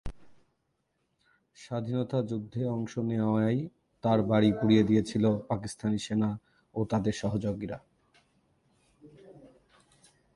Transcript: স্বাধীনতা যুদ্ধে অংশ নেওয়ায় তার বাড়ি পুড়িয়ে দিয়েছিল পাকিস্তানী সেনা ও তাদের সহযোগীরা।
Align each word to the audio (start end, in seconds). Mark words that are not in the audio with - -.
স্বাধীনতা 1.57 2.19
যুদ্ধে 2.21 2.61
অংশ 2.67 2.93
নেওয়ায় 3.09 3.59
তার 4.03 4.19
বাড়ি 4.23 4.49
পুড়িয়ে 4.59 4.83
দিয়েছিল 4.83 5.23
পাকিস্তানী 5.49 5.99
সেনা 6.05 6.29
ও 6.75 6.79
তাদের 6.91 7.15
সহযোগীরা। 7.21 7.77